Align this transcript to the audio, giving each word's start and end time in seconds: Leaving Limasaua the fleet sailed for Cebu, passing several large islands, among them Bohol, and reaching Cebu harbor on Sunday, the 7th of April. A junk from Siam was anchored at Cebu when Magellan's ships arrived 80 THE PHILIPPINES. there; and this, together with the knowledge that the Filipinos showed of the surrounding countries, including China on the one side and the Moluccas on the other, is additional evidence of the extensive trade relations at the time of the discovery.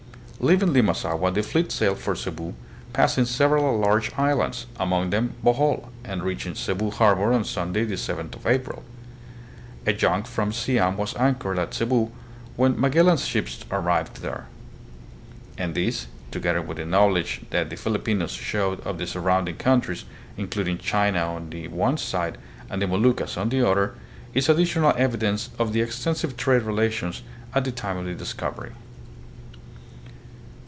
Leaving 0.43 0.69
Limasaua 0.73 1.31
the 1.35 1.43
fleet 1.43 1.71
sailed 1.71 1.99
for 1.99 2.15
Cebu, 2.15 2.55
passing 2.93 3.25
several 3.25 3.77
large 3.77 4.11
islands, 4.17 4.65
among 4.79 5.11
them 5.11 5.35
Bohol, 5.43 5.89
and 6.03 6.23
reaching 6.23 6.55
Cebu 6.55 6.89
harbor 6.89 7.31
on 7.31 7.45
Sunday, 7.45 7.83
the 7.85 7.93
7th 7.93 8.33
of 8.37 8.47
April. 8.47 8.83
A 9.85 9.93
junk 9.93 10.25
from 10.25 10.51
Siam 10.51 10.97
was 10.97 11.15
anchored 11.17 11.59
at 11.59 11.75
Cebu 11.75 12.09
when 12.55 12.79
Magellan's 12.81 13.23
ships 13.23 13.63
arrived 13.69 14.13
80 14.13 14.13
THE 14.15 14.21
PHILIPPINES. 14.29 14.45
there; 15.55 15.63
and 15.63 15.75
this, 15.75 16.07
together 16.31 16.63
with 16.63 16.77
the 16.77 16.85
knowledge 16.87 17.41
that 17.51 17.69
the 17.69 17.77
Filipinos 17.77 18.31
showed 18.31 18.79
of 18.81 18.97
the 18.97 19.05
surrounding 19.05 19.57
countries, 19.57 20.05
including 20.37 20.79
China 20.79 21.19
on 21.35 21.51
the 21.51 21.67
one 21.67 21.97
side 21.99 22.39
and 22.67 22.81
the 22.81 22.87
Moluccas 22.87 23.37
on 23.37 23.49
the 23.49 23.61
other, 23.61 23.93
is 24.33 24.49
additional 24.49 24.91
evidence 24.97 25.51
of 25.59 25.71
the 25.71 25.81
extensive 25.81 26.35
trade 26.35 26.63
relations 26.63 27.21
at 27.53 27.63
the 27.63 27.71
time 27.71 27.97
of 27.97 28.05
the 28.05 28.15
discovery. 28.15 28.71